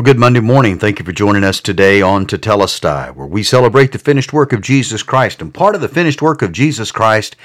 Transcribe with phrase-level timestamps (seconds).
[0.00, 0.78] Well, good Monday morning.
[0.78, 4.50] Thank you for joining us today on To Tetelestai, where we celebrate the finished work
[4.54, 5.42] of Jesus Christ.
[5.42, 7.36] And part of the finished work of Jesus Christ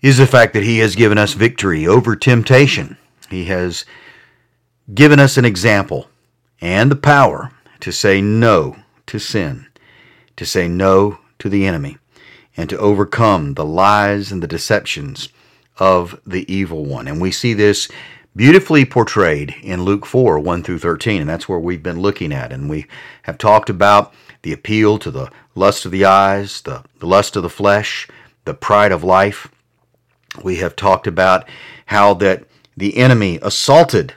[0.00, 2.96] is the fact that He has given us victory over temptation.
[3.28, 3.84] He has
[4.94, 6.08] given us an example
[6.60, 7.50] and the power
[7.80, 9.66] to say no to sin,
[10.36, 11.98] to say no to the enemy,
[12.56, 15.28] and to overcome the lies and the deceptions
[15.78, 17.08] of the evil one.
[17.08, 17.88] And we see this
[18.38, 21.20] beautifully portrayed in Luke 4 1 through 13.
[21.20, 22.52] And that's where we've been looking at.
[22.52, 22.86] And we
[23.24, 27.42] have talked about the appeal to the lust of the eyes, the, the lust of
[27.42, 28.06] the flesh,
[28.44, 29.48] the pride of life.
[30.44, 31.48] We have talked about
[31.86, 32.44] how that
[32.76, 34.14] the enemy assaulted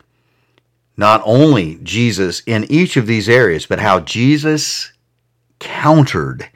[0.95, 4.91] not only Jesus in each of these areas, but how Jesus
[5.57, 6.47] countered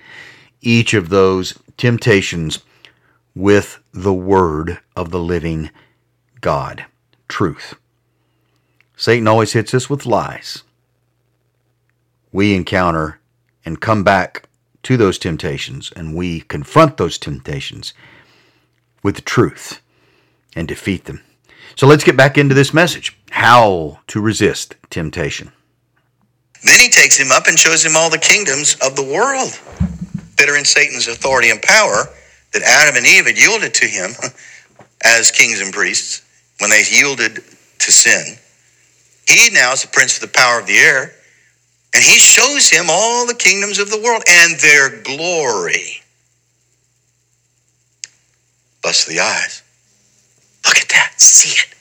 [0.62, 2.60] each of those temptations
[3.34, 5.72] with the word of the living
[6.42, 6.86] God
[7.28, 7.76] truth.
[8.98, 10.64] Satan always hits us with lies.
[12.32, 13.20] We encounter
[13.66, 14.48] and come back
[14.84, 17.94] to those temptations and we confront those temptations
[19.04, 19.82] with truth
[20.56, 21.22] and defeat them.
[21.76, 25.52] So let's get back into this message how to resist temptation.
[26.64, 29.60] Then he takes him up and shows him all the kingdoms of the world
[30.38, 32.06] that are in Satan's authority and power
[32.54, 34.12] that Adam and Eve had yielded to him
[35.04, 36.22] as kings and priests
[36.60, 37.36] when they yielded
[37.80, 38.38] to sin.
[39.28, 41.12] He now is the prince of the power of the air,
[41.94, 46.02] and he shows him all the kingdoms of the world and their glory.
[48.82, 49.64] Bust the eyes.
[50.66, 51.14] Look at that.
[51.18, 51.74] See it.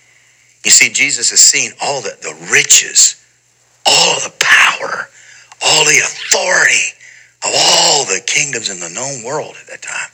[0.65, 3.23] You see, Jesus has seen all the, the riches,
[3.87, 5.09] all the power,
[5.63, 6.95] all the authority
[7.45, 10.11] of all the kingdoms in the known world at that time.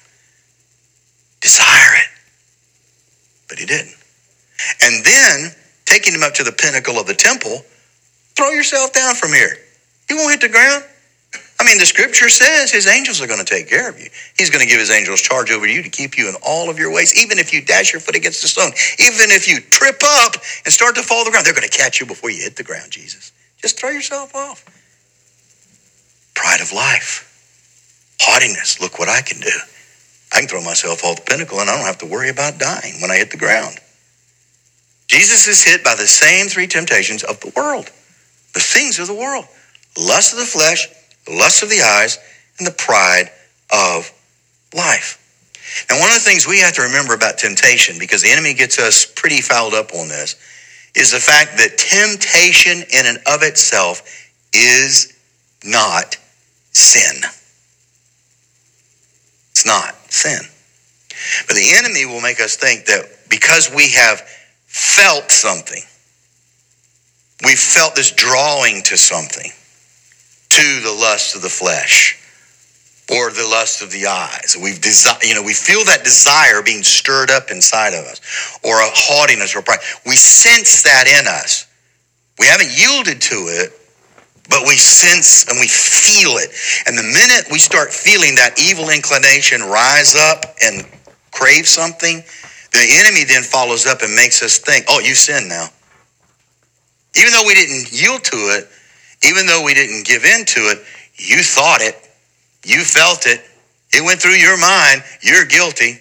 [1.40, 2.08] Desire it.
[3.48, 3.99] But he didn't.
[4.82, 5.52] And then,
[5.86, 7.64] taking him up to the pinnacle of the temple,
[8.36, 9.56] throw yourself down from here.
[10.08, 10.84] You won't hit the ground.
[11.60, 14.08] I mean, the scripture says his angels are going to take care of you.
[14.38, 16.78] He's going to give his angels charge over you to keep you in all of
[16.78, 20.00] your ways, even if you dash your foot against the stone, even if you trip
[20.02, 22.42] up and start to fall to the ground, they're going to catch you before you
[22.42, 23.32] hit the ground, Jesus.
[23.60, 24.64] Just throw yourself off.
[26.34, 27.28] Pride of life,
[28.20, 28.80] haughtiness.
[28.80, 29.52] Look what I can do.
[30.32, 33.02] I can throw myself off the pinnacle and I don't have to worry about dying
[33.02, 33.78] when I hit the ground.
[35.10, 37.86] Jesus is hit by the same three temptations of the world,
[38.54, 39.44] the things of the world
[39.98, 40.86] lust of the flesh,
[41.26, 42.16] the lust of the eyes,
[42.58, 43.28] and the pride
[43.72, 44.08] of
[44.72, 45.18] life.
[45.90, 48.78] Now, one of the things we have to remember about temptation, because the enemy gets
[48.78, 50.36] us pretty fouled up on this,
[50.94, 55.12] is the fact that temptation in and of itself is
[55.64, 56.16] not
[56.70, 57.16] sin.
[59.50, 60.38] It's not sin.
[61.48, 64.22] But the enemy will make us think that because we have
[64.70, 65.82] felt something.
[67.44, 69.50] We felt this drawing to something,
[70.50, 72.16] to the lust of the flesh
[73.10, 74.56] or the lust of the eyes.
[74.60, 78.20] We've desi- you know, we feel that desire being stirred up inside of us,
[78.62, 79.80] or a haughtiness or pride.
[80.06, 81.66] We sense that in us.
[82.38, 83.72] We haven't yielded to it,
[84.48, 86.50] but we sense and we feel it.
[86.86, 90.86] And the minute we start feeling that evil inclination rise up and
[91.32, 92.22] crave something,
[92.72, 95.66] the enemy then follows up and makes us think, oh, you sin now.
[97.16, 98.68] Even though we didn't yield to it,
[99.26, 100.78] even though we didn't give in to it,
[101.16, 101.96] you thought it,
[102.64, 103.40] you felt it,
[103.92, 106.00] it went through your mind, you're guilty.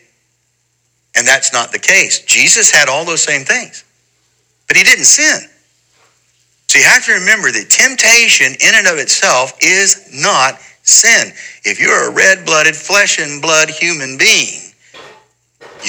[1.16, 2.24] And that's not the case.
[2.26, 3.84] Jesus had all those same things,
[4.68, 5.50] but he didn't sin.
[6.68, 11.34] So you have to remember that temptation in and of itself is not sin.
[11.66, 14.69] If you're a red blooded, flesh and blood human being,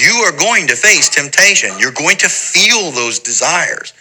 [0.01, 1.77] you are going to face temptation.
[1.77, 3.93] You're going to feel those desires.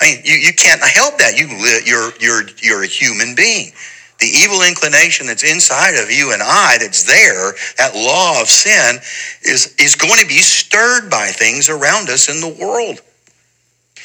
[0.00, 1.38] I mean, you, you can't help that.
[1.38, 1.46] You,
[1.86, 3.72] you're, you're, you're a human being.
[4.18, 8.96] The evil inclination that's inside of you and I, that's there, that law of sin,
[9.42, 13.00] is, is going to be stirred by things around us in the world.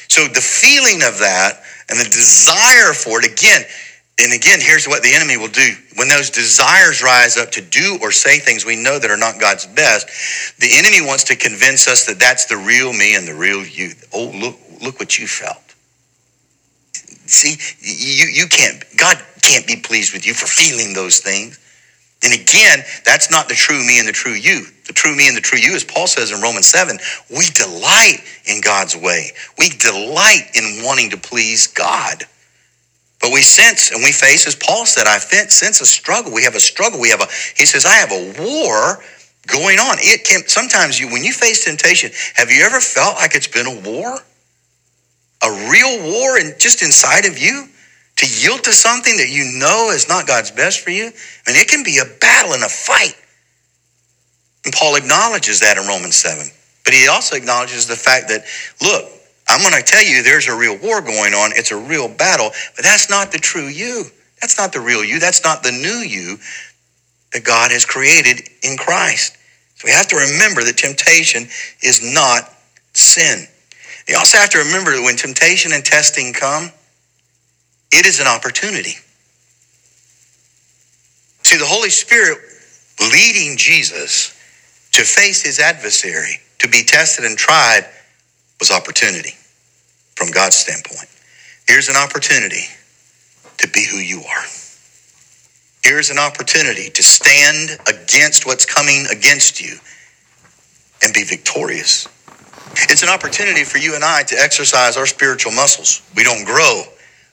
[0.08, 3.62] So the feeling of that and the desire for it, again,
[4.20, 5.74] and again, here's what the enemy will do.
[5.96, 9.40] When those desires rise up to do or say things we know that are not
[9.40, 13.34] God's best, the enemy wants to convince us that that's the real me and the
[13.34, 13.92] real you.
[14.12, 15.62] Oh, look, look what you felt.
[17.26, 21.58] See, you, you can't, God can't be pleased with you for feeling those things.
[22.22, 24.66] And again, that's not the true me and the true you.
[24.86, 26.98] The true me and the true you, as Paul says in Romans 7,
[27.30, 29.30] we delight in God's way.
[29.58, 32.24] We delight in wanting to please God.
[33.20, 36.32] But we sense and we face, as Paul said, I sense a struggle.
[36.32, 36.98] We have a struggle.
[36.98, 37.26] We have a,
[37.56, 39.02] he says, I have a war
[39.46, 39.96] going on.
[40.00, 43.66] It can, sometimes you, when you face temptation, have you ever felt like it's been
[43.66, 44.18] a war?
[45.42, 47.68] A real war and just inside of you?
[48.20, 51.56] to yield to something that you know is not God's best for you, I mean,
[51.56, 53.16] it can be a battle and a fight.
[54.64, 56.44] And Paul acknowledges that in Romans 7.
[56.84, 58.44] But he also acknowledges the fact that,
[58.82, 59.10] look,
[59.50, 61.50] I'm going to tell you there's a real war going on.
[61.54, 64.04] It's a real battle, but that's not the true you.
[64.40, 65.18] That's not the real you.
[65.18, 66.38] That's not the new you
[67.32, 69.36] that God has created in Christ.
[69.74, 71.48] So we have to remember that temptation
[71.82, 72.48] is not
[72.94, 73.46] sin.
[74.06, 76.70] You also have to remember that when temptation and testing come,
[77.92, 78.94] it is an opportunity.
[81.42, 82.38] See, the Holy Spirit
[83.00, 84.36] leading Jesus
[84.92, 87.86] to face his adversary, to be tested and tried,
[88.60, 89.34] was opportunity
[90.20, 91.08] from God's standpoint.
[91.66, 92.68] Here's an opportunity
[93.56, 94.44] to be who you are.
[95.82, 99.78] Here's an opportunity to stand against what's coming against you
[101.02, 102.06] and be victorious.
[102.90, 106.02] It's an opportunity for you and I to exercise our spiritual muscles.
[106.14, 106.82] We don't grow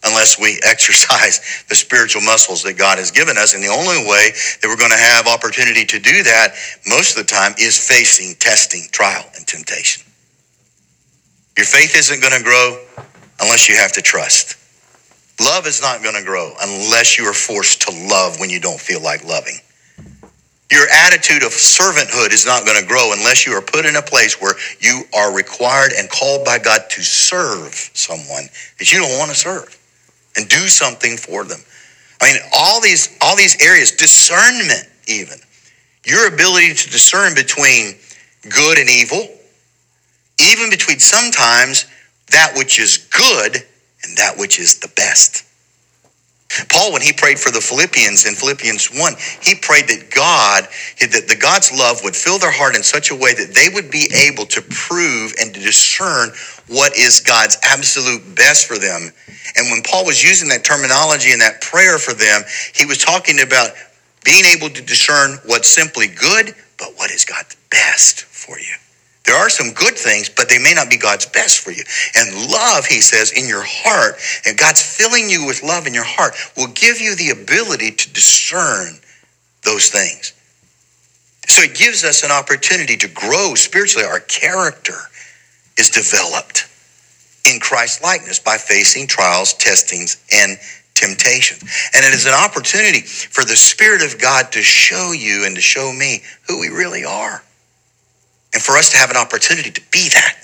[0.06, 3.54] unless we exercise the spiritual muscles that God has given us.
[3.54, 6.56] And the only way that we're going to have opportunity to do that
[6.88, 10.06] most of the time is facing testing, trial, and temptation.
[11.57, 12.80] Your faith isn't going to grow
[13.42, 14.56] unless you have to trust.
[15.42, 18.80] Love is not going to grow unless you are forced to love when you don't
[18.80, 19.59] feel like loving.
[20.71, 24.01] Your attitude of servanthood is not going to grow unless you are put in a
[24.01, 29.18] place where you are required and called by God to serve someone that you don't
[29.18, 29.77] want to serve
[30.36, 31.60] and do something for them.
[32.21, 35.38] I mean, all these all these areas, discernment even.
[36.06, 37.95] Your ability to discern between
[38.50, 39.27] good and evil,
[40.42, 41.86] even between sometimes
[42.31, 43.56] that which is good
[44.04, 45.44] and that which is the best.
[46.69, 50.68] Paul, when he prayed for the Philippians in Philippians 1, he prayed that God,
[51.00, 53.92] that the God's love would fill their heart in such a way that they would
[53.92, 56.31] be able to prove and to discern
[56.68, 59.12] what is God's absolute best for them.
[59.57, 62.44] And when Paul was using that terminology and that prayer for them,
[62.74, 63.72] he was talking about
[64.24, 68.75] being able to discern what's simply good, but what is God's best for you.
[69.27, 71.83] There are some good things, but they may not be God's best for you.
[72.15, 74.15] And love, he says, in your heart,
[74.45, 78.13] and God's filling you with love in your heart, will give you the ability to
[78.13, 79.00] discern
[79.63, 80.31] those things.
[81.47, 84.07] So it gives us an opportunity to grow spiritually.
[84.07, 84.95] Our character
[85.77, 86.65] is developed
[87.45, 90.57] in Christ's likeness by facing trials, testings, and
[90.94, 91.63] temptations.
[91.94, 95.62] And it is an opportunity for the Spirit of God to show you and to
[95.62, 97.43] show me who we really are.
[98.67, 100.36] For us to have an opportunity to be that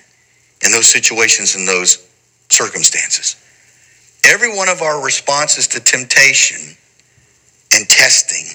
[0.63, 2.07] in those situations and those
[2.47, 3.35] circumstances.
[4.23, 6.77] Every one of our responses to temptation
[7.73, 8.45] and testing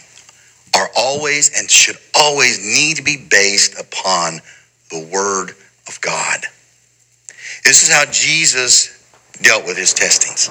[0.75, 4.41] are always and should always need to be based upon
[4.91, 5.51] the Word
[5.87, 6.47] of God.
[7.63, 9.07] This is how Jesus
[9.43, 10.49] dealt with his testings.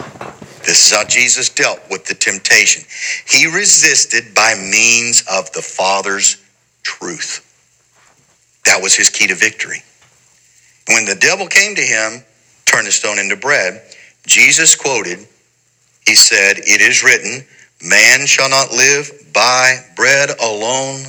[0.63, 2.83] This is how Jesus dealt with the temptation.
[3.25, 6.37] He resisted by means of the Father's
[6.83, 7.46] truth.
[8.67, 9.81] That was his key to victory.
[10.89, 12.21] When the devil came to him,
[12.65, 13.81] turn the stone into bread,
[14.25, 15.19] Jesus quoted,
[16.05, 17.47] he said, It is written,
[17.81, 21.03] man shall not live by bread alone.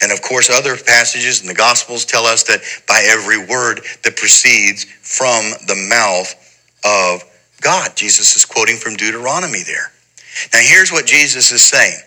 [0.00, 4.16] And of course, other passages in the Gospels tell us that by every word that
[4.16, 6.32] proceeds from the mouth
[6.84, 7.24] of
[7.60, 7.96] God.
[7.96, 9.90] Jesus is quoting from Deuteronomy there.
[10.52, 11.98] Now, here's what Jesus is saying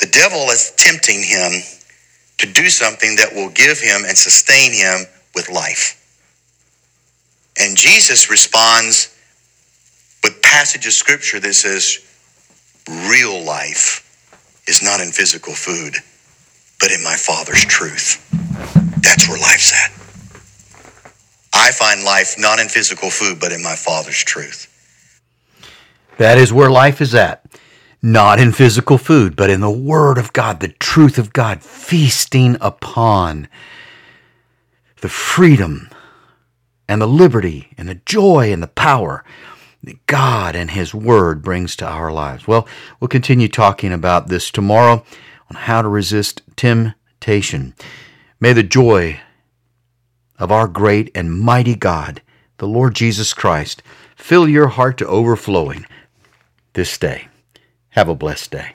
[0.00, 1.62] the devil is tempting him
[2.38, 6.00] to do something that will give him and sustain him with life.
[7.60, 9.16] And Jesus responds
[10.22, 11.98] with passage of scripture that says,
[13.08, 14.00] real life
[14.66, 15.94] is not in physical food,
[16.80, 18.20] but in my Father's truth.
[19.02, 19.92] That's where life's at.
[21.54, 24.70] I find life not in physical food, but in my Father's truth.
[26.18, 27.43] That is where life is at
[28.04, 32.58] not in physical food, but in the Word of God, the truth of God, feasting
[32.60, 33.48] upon
[35.00, 35.88] the freedom
[36.86, 39.24] and the liberty and the joy and the power
[39.82, 42.46] that God and His Word brings to our lives.
[42.46, 42.68] Well,
[43.00, 45.02] we'll continue talking about this tomorrow
[45.48, 47.74] on how to resist temptation.
[48.38, 49.18] May the joy
[50.38, 52.20] of our great and mighty God,
[52.58, 53.82] the Lord Jesus Christ,
[54.14, 55.86] fill your heart to overflowing
[56.74, 57.28] this day.
[57.94, 58.74] Have a blessed day.